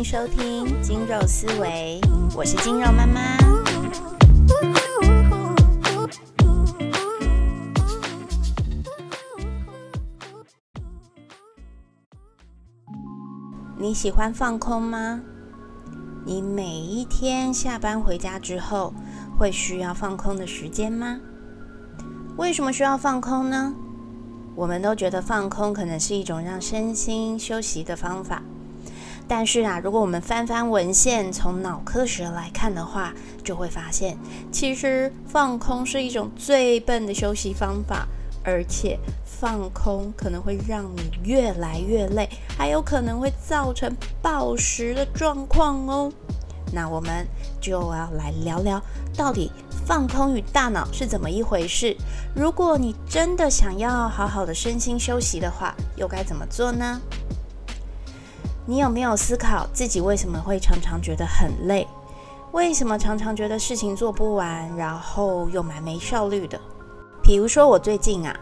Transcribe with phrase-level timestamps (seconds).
[0.00, 2.00] 迎收听《精肉思维》，
[2.34, 3.36] 我是精肉妈妈。
[13.76, 15.20] 你喜欢放空吗？
[16.24, 18.94] 你每一天下班回家之后，
[19.38, 21.20] 会需要放空的时间吗？
[22.38, 23.74] 为什么需要放空呢？
[24.56, 28.42] 我们都觉得放空可能是一种让身心休息的方法，
[29.30, 34.18] 但是啊，如果我们翻翻文献，从脑科学来看的话，就会发现，
[34.50, 38.08] 其实放空是一种最笨的休息方法，
[38.42, 46.12] 而且放空可能会让你越来越累，还有可能会造成暴食的状况哦。
[46.72, 47.24] 那我们
[47.60, 48.82] 就要来聊聊，
[49.16, 49.52] 到底。
[49.86, 51.96] 放空与大脑是怎么一回事？
[52.32, 57.00] 如果你真的想要好好的身心休息的话，又该怎么做呢？
[58.70, 61.84] 你有没有思考自己为什么会常常觉得很累？
[62.52, 66.56] 为什么常常觉得事情做不完，然后又蛮没效率的？
[67.20, 68.32] 比如说我最近啊，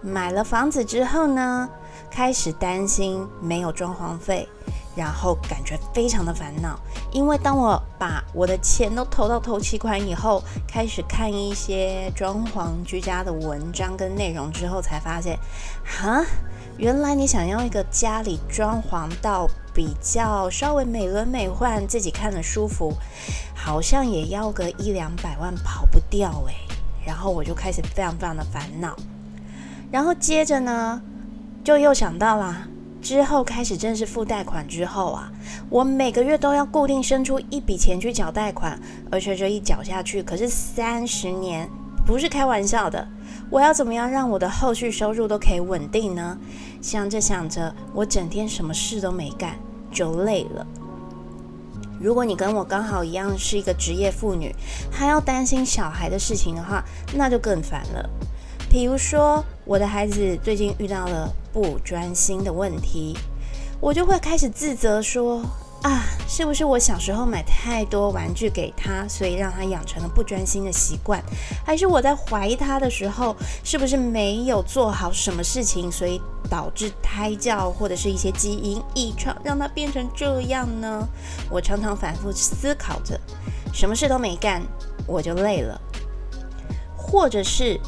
[0.00, 1.68] 买了房子之后呢，
[2.08, 4.48] 开始担心没有装潢费。
[4.96, 6.78] 然后感觉非常的烦恼，
[7.10, 15.36] 因为当我把我的钱都投到投期款以后，开始看一些装潢居家的文章跟内容之后，才发现，
[15.84, 16.24] 哈，
[16.76, 22.94] 原来你想要一个家里装潢到比较稍微美轮美奂，自己看了舒服，
[23.54, 26.54] 好像也要个一两百万跑不掉诶。
[27.04, 28.96] 然后我就开始非常非常的烦恼，
[29.90, 31.02] 然后接着呢，
[31.62, 32.66] 就又想到啦。
[33.02, 35.30] 之后开始正式付贷款之后啊，
[35.68, 38.80] 我每个月都要固定生出一笔钱去缴贷款，
[39.10, 41.68] 而且这一缴下去可是三十年，
[42.06, 43.06] 不是开玩笑的。
[43.50, 46.38] 我要怎么样让我的后续收入都可以稳定呢？
[46.80, 49.54] 想着想着，我整天什么事都没干，
[49.94, 50.66] 就累了。
[51.98, 54.54] 如果你跟我刚好一样是一个职业妇女，
[54.90, 58.10] 还要担心小孩的事情的话，那就更烦了。
[58.68, 63.16] 比如说，我的孩子最近遇到了不专心的问题，
[63.80, 65.40] 我就会开始自责说：
[65.84, 71.22] 啊，是不是我小时候买太多玩具给他，所以让他养成了不专心的习惯？
[71.62, 76.18] 还是我在怀疑他的时候，是不是没有做好什么事情，所以
[76.48, 81.06] 导致胎教或者是一些基因异常，让他变成这样呢？
[81.50, 83.20] 我常常反复思考着，
[83.70, 84.62] 什么事都没干，
[85.06, 85.78] 我就累了，
[86.96, 87.78] 或者是。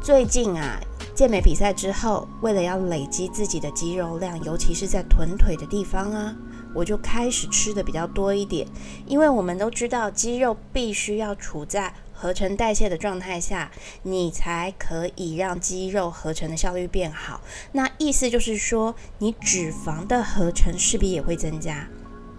[0.00, 0.80] 最近啊，
[1.14, 6.34] 健美比赛之后，为了要累积自己的肌肉量，尤其是在臀腿的地方啊，
[6.74, 8.66] 我就开始吃的比较多一点。
[9.06, 13.70] 因为我们都知道，肌肉必须要处在合成代谢的状态下，
[14.02, 17.40] 你才可以让肌肉合成的效率变好。
[17.72, 21.88] 那意思就是说，你脂肪的合成势必也会增加。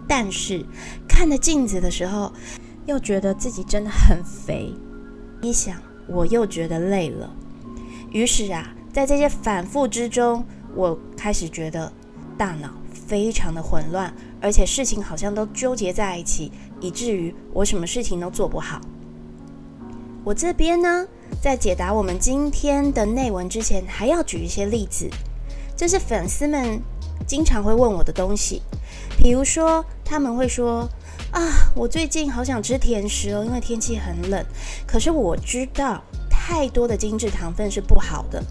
[0.06, 0.66] 但是
[1.08, 2.32] 看着镜子的时候，
[2.86, 4.74] 又觉得自己真的很肥。
[5.40, 7.32] 一想，我又觉得累了。
[8.10, 11.90] 于是啊，在这些反复之中，我开始觉得
[12.36, 12.70] 大脑
[13.10, 18.80] 非常的混乱，而且事情好像都纠结在一起，以至于我什么事情都做不好。
[20.22, 21.04] 我这边呢，
[21.42, 25.10] 在解答我们今天的内文之前，还要举一些例子，
[25.76, 26.80] 这是粉丝们
[27.26, 28.62] 经常会问我的东西。
[29.18, 30.88] 比如说，他们会说
[31.34, 31.42] ：“啊，
[31.74, 34.46] 我最近好想吃甜食哦，因为天气很冷。”
[34.86, 36.00] 可是我知道。
[36.52, 38.42] 太多的精致糖分是不好的，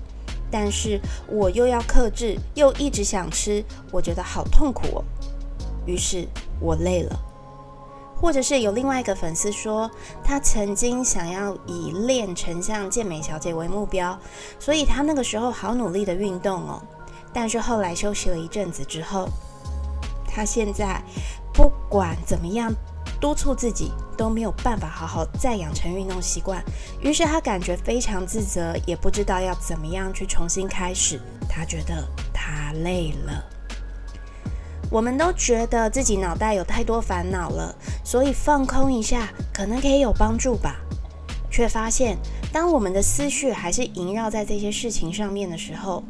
[0.51, 5.03] 但是我又要克制，又一直想吃，我觉得好痛苦哦。
[5.85, 6.27] 于是
[6.59, 7.19] 我累了。
[8.15, 9.89] 或者是有另外一个粉丝说，
[10.23, 14.19] 他曾经想要以练成像健美小姐为目标，
[14.59, 16.81] 所以他那个时候好努力的运动哦。
[17.31, 19.29] 但是后来休息了一阵子之后，
[20.27, 21.01] 他现在
[21.53, 22.73] 不管怎么样。
[23.19, 26.63] 督促自己都没有办法好好再养成运动习惯，
[27.02, 31.19] 于是他感觉非常自责，也不知道要怎么样去重新开始。
[31.50, 33.44] 他觉得他累了。
[34.92, 40.77] 我们都觉得自己脑袋有太多烦恼了，所以放空一下可能可以有帮助吧。
[41.51, 42.18] 却发现，
[42.54, 46.04] 当我们的思绪还是萦绕在这些事情上面的时候，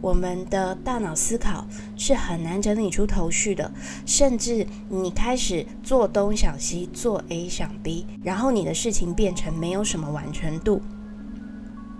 [0.00, 1.66] 我们的大脑思考
[1.96, 3.70] 是很难整理出头绪的，
[4.06, 10.80] 甚至你开始做东想西，做 A 想 B，然后你的事情变成没有什么完成度。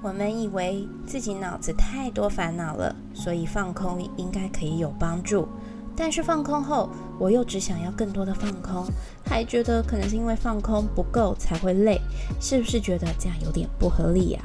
[0.00, 5.48] 我们以为自己脑子太多烦恼了，所以放空应该可以有帮助。
[5.96, 8.86] 但是放空后，我又只想要更多的放空，
[9.26, 12.00] 还觉得可能是因为放空不够才会累，
[12.40, 14.40] 是不是觉得这样有点不合理呀？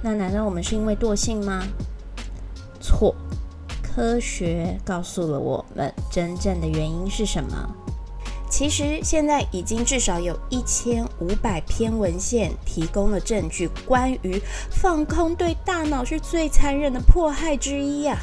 [0.00, 1.66] 那难道我们是因为惰性吗？
[2.84, 3.14] 错，
[3.82, 7.74] 科学告诉了我们，真正的原因是什么？
[8.50, 14.38] 其实现在已经至少有一千五百篇文献提供了证据，关于
[14.70, 18.18] 放空对大脑是最残忍的迫害之一呀。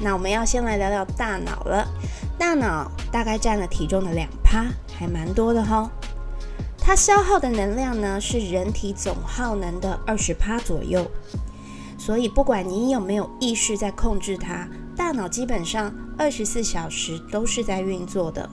[0.00, 1.84] 那我们要先来聊聊大脑了。
[2.38, 4.66] 大脑大概占了体重的两趴，
[4.96, 5.90] 还蛮多的哈。
[6.78, 11.10] 它消耗的能量呢，是人体总耗能的二十趴左右。
[12.10, 18.50] 所以不管你有没有意识在控制它，大脑基本上二十四小时都是在运作的。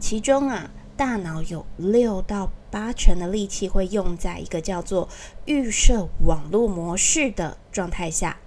[0.00, 5.06] 其中啊，大脑有六到八成的力气会用在一个叫做
[5.44, 8.38] 预设网络模式的状态下。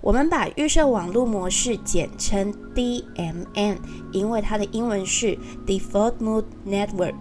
[0.00, 3.76] 我们把预设网络模式简称 DMN，
[4.10, 7.14] 因为它的英文是 Default Mode Network。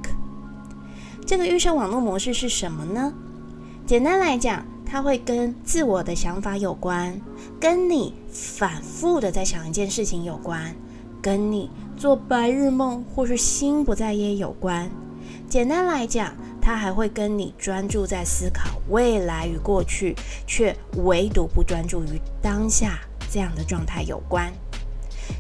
[1.28, 3.14] 这个预设网络模式是什么呢？
[3.86, 7.20] 简单来讲，它会跟自我的想法有关，
[7.60, 10.72] 跟你反复的在想一件事情有关，
[11.20, 11.68] 跟你
[11.98, 14.88] 做白日梦或是心不在焉有关。
[15.50, 23.00] 简单来讲，它还会跟你专注在思考未来与过去，却唯独不专注于当下
[23.32, 24.54] 这样的状态有关。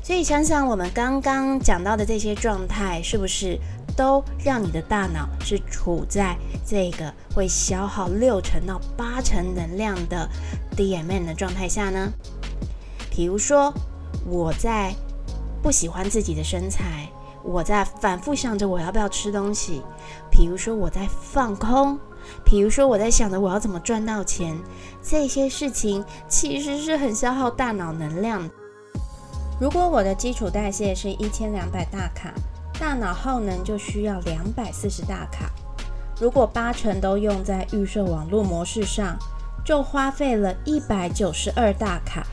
[0.03, 3.57] 所以想想我们刚刚讲到的这些状态，是不是
[3.95, 6.35] 都让你的大脑是处在
[6.65, 10.29] 这个会消耗六成到八成能量的
[10.75, 12.11] DMN 的状态下呢？
[13.09, 13.73] 比如说，
[14.25, 14.93] 我在
[15.61, 17.07] 不喜欢自己的身材。
[17.45, 19.81] 我在反复想着我要不要吃东西，
[20.31, 21.99] 比如说我在放空，
[22.45, 24.57] 比如说我在想着我要怎么赚到钱，
[25.01, 28.49] 这些事情其实是很消耗大脑能量。
[29.63, 32.33] 如果我的基础代谢是一千两百大卡，
[32.77, 35.49] 大脑耗能就需要两百四十大卡。
[36.19, 39.17] 如果八成都用在预设网络模式上，
[39.63, 42.27] 就花费了一百九十二大卡。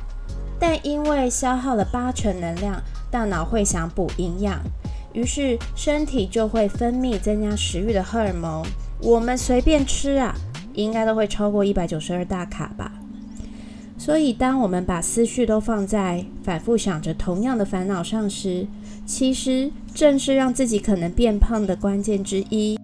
[0.58, 2.82] 但因为消耗了八成能量，
[3.12, 4.60] 大脑会想补营养。
[5.12, 8.66] 于是身体就会分泌增加食欲的荷尔蒙。
[9.00, 10.34] 我们随便吃啊，
[10.74, 12.90] 应该都会超过一百九十二大卡吧。
[14.00, 18.67] 所以，当我们把思绪都放在反复想着同样的烦恼上时，
[19.05, 22.79] 其实正是让自己可能变胖的关键之一。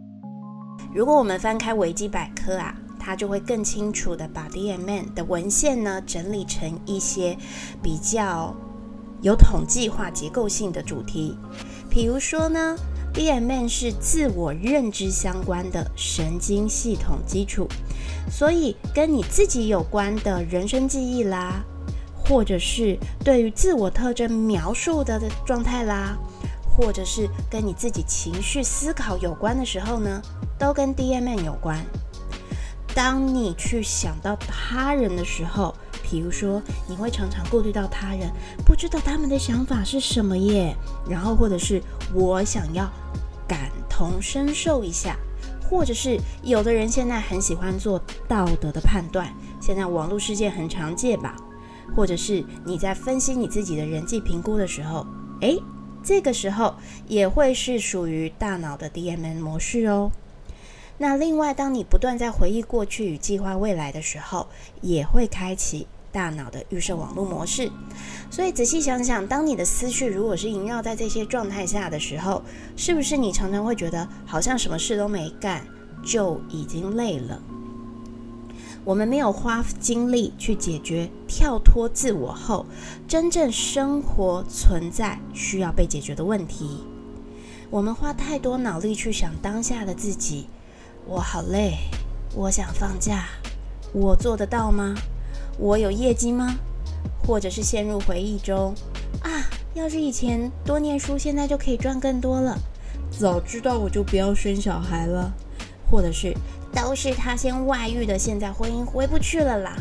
[0.94, 7.34] 如果我们翻开维基百科啊，它就会更清楚的把 DMN 的文献呢整理成一些
[7.82, 8.54] 比较
[9.22, 11.34] 有统计化、结构性的主题。
[11.88, 12.76] 比如说呢
[13.16, 17.66] ，DMN 是自我认知相关的神经系统基础，
[18.30, 21.64] 所以跟你自己有关的人生记忆啦，
[22.14, 26.18] 或者是对于自我特征描述的状态啦，
[26.68, 30.20] 或者是跟你自己情绪思考有关的时候呢，
[30.58, 31.82] 都跟 DMN 有关。
[32.94, 38.32] 当你去想到他人的时候，比如说，你会常常顾虑到他人，
[38.64, 40.74] 不知道他们的想法是什么耶。
[41.06, 41.82] 然后，或者是
[42.14, 42.90] 我想要
[43.46, 45.16] 感同身受一下，
[45.68, 51.36] 或者是有的人现在很喜欢做道德的判断，现在网络世界很常见吧。
[51.94, 55.06] 或者是你在分析你自己的人际评估的时候，
[55.40, 55.56] 诶，
[56.02, 56.74] 这个时候
[57.06, 60.10] 也会是属于大脑的 DMN 模式哦。
[60.98, 64.48] 那另外，当你不断在回忆过去与计划未来的时候，
[64.80, 65.86] 也会开启。
[66.16, 67.70] 大脑的预设网络模式，
[68.30, 72.42] 所以仔细想想，当你的思绪如果是萦绕在这些状态下的时候，
[72.74, 75.62] 是不是你常常会觉得好像什么事都没干
[76.02, 77.38] 就已经累了？
[78.82, 82.64] 我们没有花精力去解决跳脱自我后
[83.06, 86.82] 真正生活存在需要被解决的问题。
[87.68, 90.46] 我们花太多脑力去想当下的自己，
[91.04, 91.74] 我好累，
[92.34, 93.26] 我想放假，
[93.92, 94.94] 我做得到吗？
[95.58, 96.56] 我有业绩吗？
[97.26, 98.74] 或者是陷入回忆中
[99.22, 99.44] 啊？
[99.74, 102.56] 要是以前多念书，现在就可以赚更多了。
[103.10, 105.32] 早知道我就不要生小孩了。
[105.88, 106.34] 或者是
[106.72, 109.76] 都是他先外遇的，现在婚姻回不去了啦。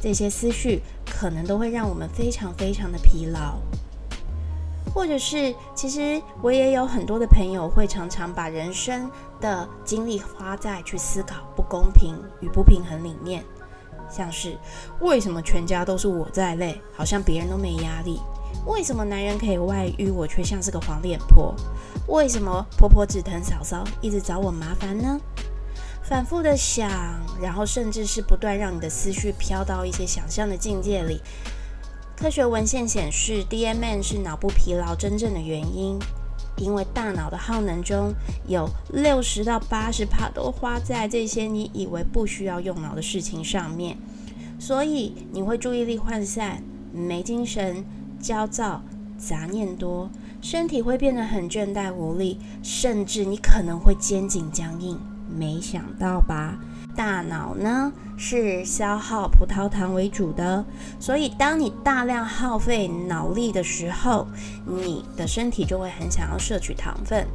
[0.00, 3.56] 这些思绪可能都会让我们非常非常的疲劳。
[4.94, 9.10] 或者是，其实我也有很多的朋友会常常把人生
[9.40, 13.44] 的精力花在去思考不公平与不平衡里面。
[14.10, 14.56] 像是
[15.00, 18.20] 为什么全家都是我在累，好像别人都没压力？
[18.66, 21.54] 为什么男人可以外遇，我却像是个黄脸婆？
[22.08, 25.20] 为什么婆婆只疼嫂嫂，一直找我麻烦呢？
[26.02, 26.88] 反复的想，
[27.40, 31.20] 然后甚至是不断让你的思绪飘到一些想象的境界里。
[32.16, 35.98] 科学文献显示，DMN 是脑部疲劳真正的原因。
[36.58, 38.12] 因为大脑的耗能中
[38.46, 43.96] 有六十到八十帕都花在这些你以为不需要用脑的事情上面，
[44.58, 47.84] 所以你会注意力涣散、没精神、
[48.20, 48.82] 焦躁、
[49.18, 50.10] 杂念多，
[50.40, 54.98] 身体会变得很倦怠无力，甚至你可能会肩颈僵硬。
[55.28, 56.58] 没想到吧？
[56.96, 60.64] 大脑呢是消耗葡萄糖为主的，
[60.98, 64.26] 所以当你大量耗费脑力的时候，
[64.64, 67.26] 你的身体就会很想要摄取糖分。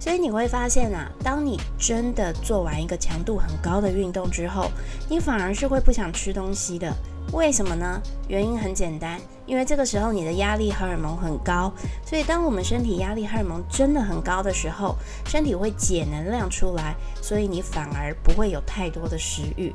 [0.00, 4.68] 所以你会发现啊，当你真的做完一个强度很高的运动之后，
[5.08, 6.92] 你反而是会不想吃东西的。
[7.30, 8.02] 为什么呢？
[8.28, 11.72] 原因很简单，因为这个时候你的压力荷尔蒙很高，
[12.04, 19.72] 所以当我们身体压力荷尔蒙真的很高的时候，身体会解能量出来，所以你反而不会有太多的食欲。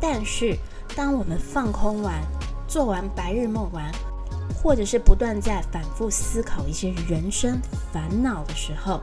[0.00, 0.56] 但是
[0.96, 2.22] 当我们放空完，
[2.66, 3.92] 做完白日梦完，
[4.62, 7.60] 或者是不断在反复思考一些人生
[7.92, 9.02] 烦恼的时候，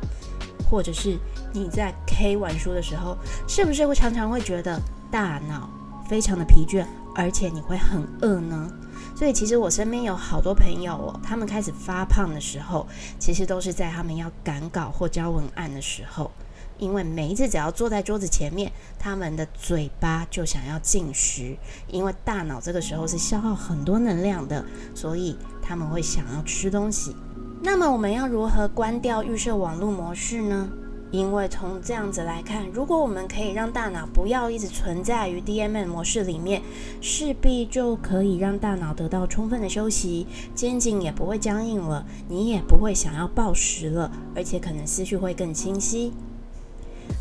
[0.69, 1.17] 或者是
[1.53, 3.15] 你在 K 完书的时候，
[3.47, 5.69] 是不是会常常会觉得大脑
[6.09, 8.69] 非常的疲倦，而且你会很饿呢？
[9.15, 12.85] 所以其实我身边有好多朋友哦，他们开始发胖的时候，
[13.17, 16.29] 其实都是在他们要赶稿或交文案的时候，
[16.77, 18.69] 因为每一次只要坐在桌子前面，
[18.99, 21.55] 他们的嘴巴就想要进食，
[21.87, 27.15] 因为大脑这个时候是消耗很多能量的，所以他们会想要吃东西。
[27.61, 30.69] 那么我们要如何关掉预设网络模式呢？
[31.11, 36.61] 因为从这样子来看，如果我们可以让大脑不要一直存在于 DMN 模式里面，
[36.99, 46.11] 势必就可以让大脑得到充分的休息，肩颈也不会僵硬了，你也不会想要暴食了，而且可能思绪会更清晰。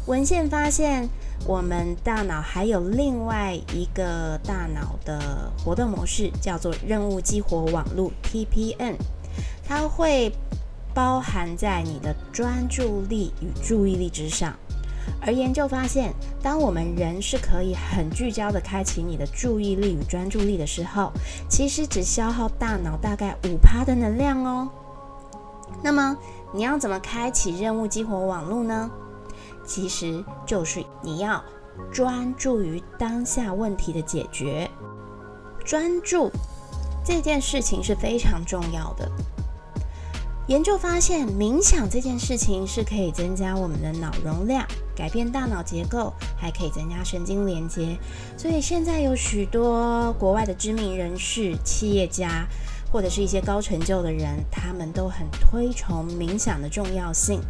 [0.07, 1.09] 文献发现，
[1.47, 8.97] 我们大脑还有另外一个大脑的活动模式，叫做任务激活网络 TPN。
[9.67, 10.33] 它会
[10.95, 14.55] 包含在你的专注力与注意力之上，
[15.21, 21.13] 而研究发现，当我们人是可以很聚焦的开启你的注意力与专注力的时候，
[21.49, 24.69] 其实只消耗大脑大概五趴的能量哦。
[25.83, 26.17] 那么
[26.53, 28.91] 你要怎么开启任务激活网络呢？
[29.67, 31.43] 其实就是你要
[31.91, 34.71] 专注于当下问题的解决，
[35.65, 36.31] 专注
[37.05, 39.11] 这件事情是非常重要的。
[40.47, 44.63] 研究发现，冥想这件事情是可以增加我们的脑容量，
[44.95, 47.97] 改变大脑结构，还可以增加神经连接。
[48.37, 52.47] 所以现在有许多国外的知名人士、企业家，
[52.93, 57.41] 或者是一些高成就的人，他们都很推崇冥想的重要性。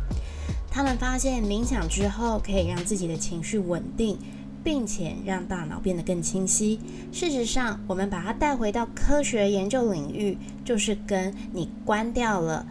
[0.71, 4.17] 他们发现冥想之后，可以让自己的情绪稳定，
[4.63, 6.79] 并且让大脑变得更清晰。
[7.11, 12.65] 事实上，我们把它带回到科学研究领域，就是跟你关掉了。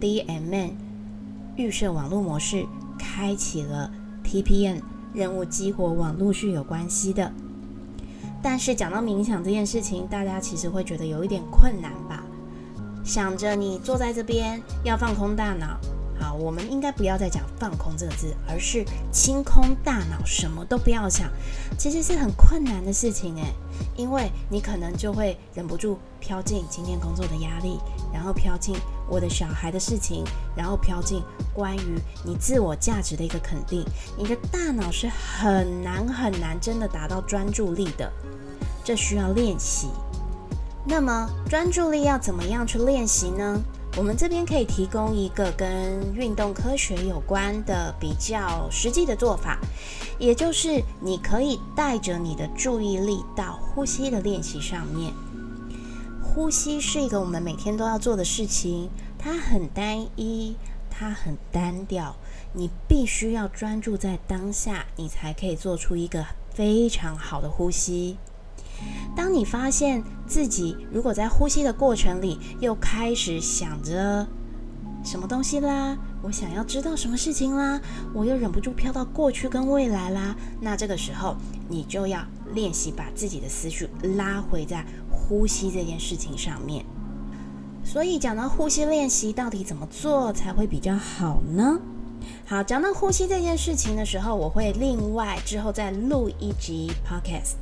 [0.00, 0.70] DMN
[1.56, 2.64] 预设网络模式
[2.98, 3.90] 开启了
[4.24, 4.80] TPN
[5.12, 7.30] 任务激活网络是有关系的，
[8.42, 12.24] 但是讲到冥想这件事情，大家其实会觉得有一点困难吧？
[13.04, 15.78] 想着你坐在这边要放空大脑。
[16.18, 21.30] 好，我们应该不要再讲“放空”这个字，而是清空大脑，什么都不要想。
[21.78, 23.54] 其实是很困难的事情诶，
[23.96, 27.78] 因为你可能就会忍不住飘进今天工作的压力，
[28.12, 28.76] 然后飘进
[29.10, 30.24] 我的小孩的事情，
[30.56, 33.84] 然后飘进关于你自我价值的一个肯定。
[34.16, 38.10] 你的大脑是很难很难真的达到专注力的，
[38.84, 39.88] 这需要练习。
[40.86, 43.60] 那么专注力要怎么样去练习呢？
[43.96, 49.58] 我们这边可以提供一个跟运动科学有关的比较实际的做法，
[50.16, 55.12] 也就是你可以带着你的注意力到呼吸的练习上面。
[56.32, 60.54] 呼吸是一个我们每天都要做的事情，它很单一，
[60.88, 62.14] 它很单调，
[62.52, 68.16] 你必须要专注在当下，你才可以做出一个非常好的呼吸。
[69.16, 74.26] 当你发现自己如果在呼吸的过程里又开始想着
[75.04, 77.80] 什么东西啦，我想要知道什么事情啦，
[78.14, 81.36] 我又忍不住飘到过去跟未来啦，那这个时候
[81.68, 84.86] 你就要练习把自己的思绪拉回在
[85.30, 86.84] 呼吸这件事情上面。
[87.84, 91.78] 所以讲到呼吸练习，到底怎么做才会比较好呢？
[92.44, 97.54] 好，讲到呼吸这件事情的时候，我会另外之后再录一集 podcast。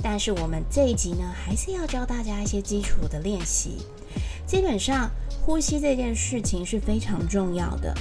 [0.00, 3.78] 但是我们这一集呢，还是要教大家一些基础的练习。
[4.46, 5.10] 基本上，
[5.44, 7.92] 呼吸这件事情是非常重要的，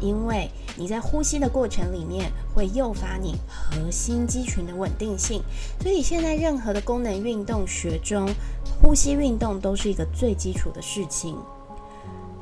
[0.00, 5.42] 因为你在呼吸的过程里面会诱发你核心肌群的稳定性。
[5.80, 8.28] 所以现在任何的功能运动学中，
[8.82, 11.36] 呼吸运动都是一个最基础的事情。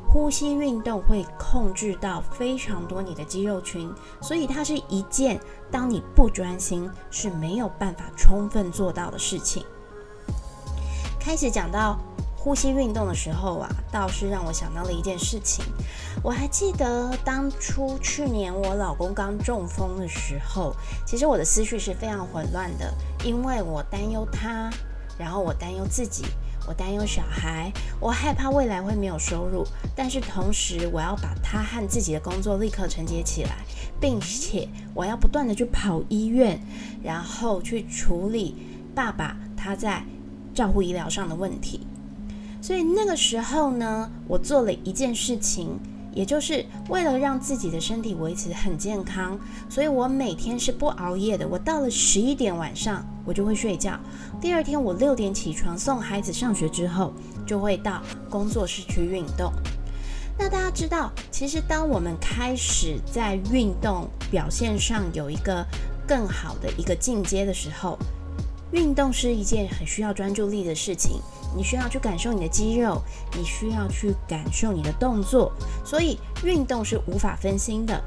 [0.06, 5.40] 呼吸运动会控制到非常多你的肌肉群，所以它是一件
[5.73, 9.64] 当你不专心是没有办法充分做到的事情。
[11.18, 11.99] 开始讲到
[12.44, 15.64] 呼吸运动的时候啊，倒是让我想到了一件事情。
[16.22, 22.92] 我还记得当初去年我老公刚中风的时候，其实我的思绪是非常混乱的，
[23.24, 24.70] 因为我担忧他，
[25.16, 26.26] 然后我担忧自己，
[26.68, 33.64] 我担忧小孩，我害怕未来会没有收入，但是同时我要把他和自己的工作立刻承接起来，
[33.98, 36.60] 并且我要不断的去跑医院，
[37.02, 38.54] 然后去处理
[38.94, 40.04] 爸爸他在
[40.52, 41.86] 照护医疗上的问题。
[42.64, 45.78] 所以那个时候呢，我做了一件事情。
[46.14, 49.37] 也就是为了让自己的身体维持很健康，
[49.68, 51.47] 所以我每天是不熬夜的。
[51.49, 53.99] 我到了十一点晚上，我就会睡觉。
[54.40, 57.12] 第二天我六点起床送孩子上学之后，
[57.44, 59.52] 就会到工作室去运动。
[60.38, 65.66] 那大家知道，其实当我们开始在运动表现上有一个
[66.06, 67.99] 更好的一个进阶的时候，
[68.75, 71.21] 运动是一件很需要专注力的事情。
[71.57, 73.00] 你需要去感受你的肌肉，
[73.37, 75.52] 你需要去感受你的动作，
[75.85, 78.02] 所以运动是无法分心的。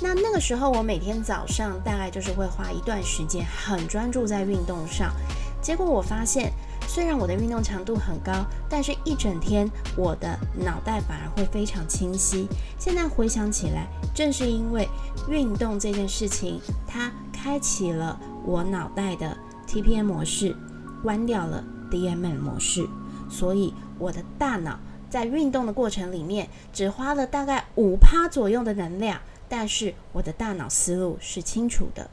[0.00, 5.12] 那那个时候，我每天早上大概就是会花一段时间，很专注在运动上。
[5.60, 6.50] 结果我发现，
[6.86, 8.32] 虽然我的运动强度很高，
[8.66, 12.48] 但是一整天我的脑袋反而会非常清晰。
[12.78, 14.88] 现在回想起来，正是因为
[15.28, 19.36] 运动这件事情，它开启了我脑袋的
[19.68, 20.56] TPM 模式，
[21.02, 21.62] 关掉了。
[21.90, 22.86] DMN 模式，
[23.30, 32.10] 所以我的大脑在运动的过程里面只花了大概五趴左右的能量，但是我的大脑思路是清楚的。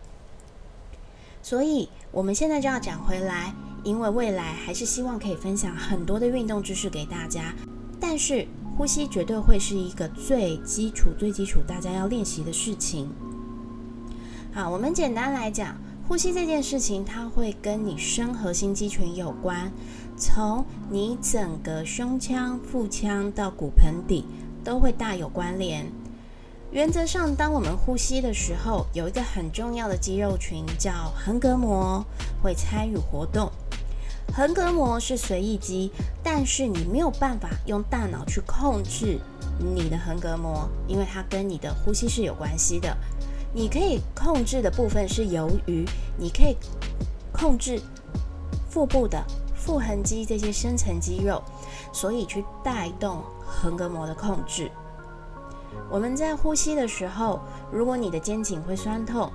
[1.42, 7.54] 所以我们现在就要讲回来，因为未来还是希望可以分享很多的运动知识给大家，
[8.00, 8.48] 但是
[8.78, 13.10] 呼吸绝对会是一个最基础、最基础大家要练习的事情。
[14.54, 15.76] 好，我们简单来讲。
[16.08, 19.72] 呼吸这件事情，它会跟你深核心肌群有关，
[20.16, 24.24] 从你整个胸腔、腹腔到骨盆底
[24.64, 25.92] 都会大有关联。
[26.72, 32.06] 原则上，当我们呼吸的时候，有一个很重要的肌肉群叫横膈膜
[32.42, 33.52] 会参与活动。
[34.32, 35.92] 横膈膜是随意肌，
[36.24, 39.20] 但是你没有办法用大脑去控制
[39.60, 42.96] 你的横膈膜，因为它跟你的呼吸是有关系的。
[43.56, 45.86] 你可以控制的部分是由于
[46.18, 46.58] 你可以
[47.32, 47.82] 控制
[48.70, 49.24] 腹部的
[49.56, 51.42] 腹横肌这些深层肌肉，
[51.94, 54.70] 所以去带动横膈膜的控制。
[55.90, 57.40] 我们在呼吸的时候，
[57.72, 59.32] 如果你的肩颈会酸痛，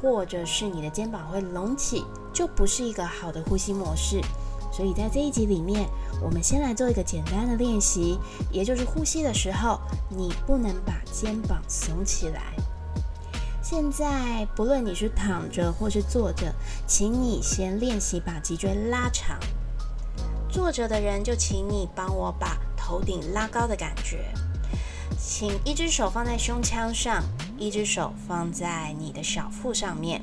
[0.00, 4.18] 或者是你的肩膀会隆起，就不是一个好的呼吸模式。
[4.72, 5.86] 所以在这一集里面，
[6.22, 8.18] 我们先来做一个简单的练习，
[8.50, 9.78] 也就是呼吸的时候，
[10.08, 12.54] 你不能把肩膀耸起来。
[13.70, 16.54] 现在，不论你是躺着或是坐着，
[16.86, 19.38] 请你先练习把脊椎拉长。
[20.48, 24.24] 坐着的人就请你帮我把头顶拉高的感觉。
[25.20, 27.22] 请一只手放在胸腔上，
[27.58, 30.22] 一只手放在你的小腹上面。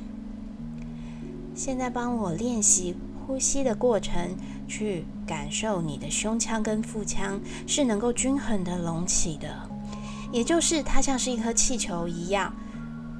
[1.54, 9.70] 现在帮我练习呼吸的过程，去感受你的胸腔跟腹腔是能够均衡的隆起的，
[10.32, 12.52] 也就是它像是一颗气球一样。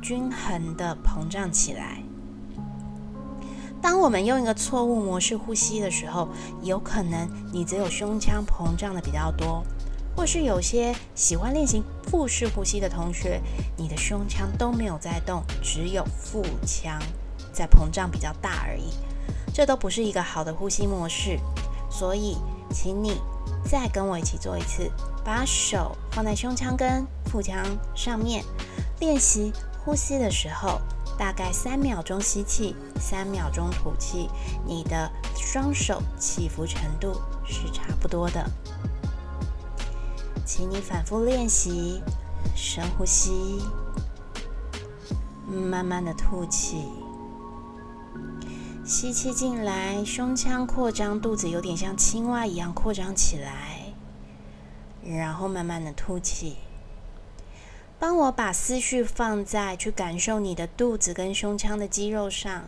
[0.06, 2.00] 均衡的膨胀起来。
[3.82, 6.28] 当我们用一个错误模式呼吸的时候，
[6.62, 9.64] 有可能你只有胸腔膨胀的比较多，
[10.14, 13.42] 或是有些喜欢练习腹式呼吸的同学，
[13.76, 17.02] 你的胸腔都没有在动，只有腹腔
[17.52, 18.92] 在膨胀比较大而已。
[19.52, 21.36] 这都不是一个好的呼吸模式。
[21.90, 22.36] 所以，
[22.72, 23.20] 请你
[23.64, 24.88] 再跟我一起做一次，
[25.24, 27.64] 把手放在胸腔跟腹腔
[27.96, 28.44] 上面
[29.00, 29.52] 练习。
[29.86, 30.80] 呼吸的时候，
[31.16, 34.28] 大概三秒钟吸气，三秒钟吐气，
[34.66, 37.12] 你的双手起伏程度
[37.44, 38.44] 是差不多的。
[40.44, 42.02] 请你反复练习，
[42.56, 43.62] 深呼吸，
[45.48, 46.88] 慢慢的吐气，
[48.84, 53.94] 吸气进来，胸腔扩张，肚子有点像青蛙一样扩张起来，
[55.04, 56.56] 然后慢慢的吐气。
[57.98, 62.64] 帮我把思绪放在去感受你的肚子跟胸腔的肌肉上，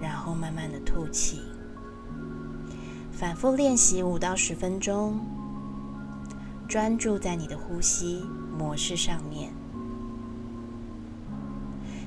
[0.00, 1.40] 然后慢慢的吐气，
[3.12, 5.20] 反复练习五到十分钟，
[6.68, 8.24] 专注在你的呼吸
[8.58, 9.52] 模式上面。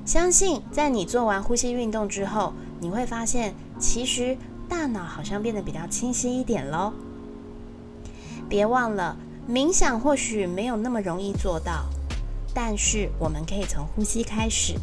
[0.06, 6.92] 相信在你做完呼吸运动之后，你会发现其实大脑好像变得比较清晰一点喽。
[8.50, 9.18] 别忘了。
[9.48, 11.86] 冥想或许没有那么容易做到，
[12.54, 14.76] 但是我们可以从呼吸开始，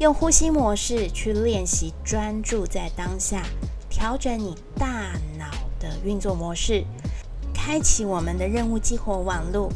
[0.00, 3.40] 用呼吸模式去练习专注在当下，
[3.88, 5.46] 调整你大脑
[5.78, 6.84] 的运作模式，
[7.54, 9.70] 开启我们的任务激活网路，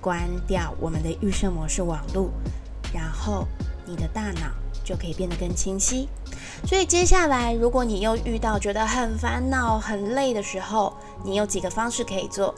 [0.00, 2.30] 关掉我们的预设模式网路，
[2.94, 3.48] 然后
[3.84, 4.42] 你的大脑
[4.84, 6.08] 就可以变得更清晰。
[6.64, 12.54] 所以接下来，如果你又遇到觉得很烦恼、很累的时候，你有几个方式可以做。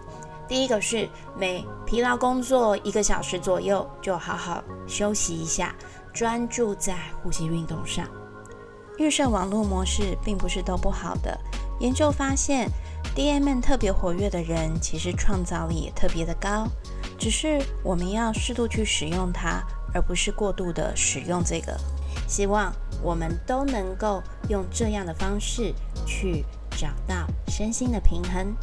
[0.49, 5.75] 第一个是每疲劳工作一个小时左右，就好好休息一下，
[6.13, 8.07] 专注在呼吸运动上。
[8.99, 11.39] 预设网络模式并不是都不好的。
[11.81, 12.69] 研究发现
[13.15, 16.69] ，D M 特别活跃的人，其实创造力也特别的高。
[17.19, 19.63] 只是我们要适度去使用它，
[19.95, 21.75] 而不是过度的使用这个。
[22.29, 25.75] 希望我们都能够用这样的方式
[26.07, 28.55] 去找到身心的平衡。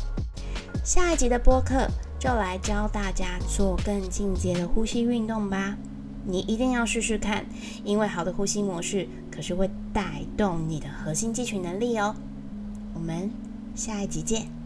[0.83, 1.87] 下一集的播客
[2.17, 5.77] 就来教大家做更进阶的呼吸运动吧，
[6.25, 7.45] 你一定要试试看，
[7.83, 12.15] 因为好的呼吸模式可是会带动你的核心肌群能力哦。
[12.93, 13.29] 我们
[13.75, 14.58] 下一集见。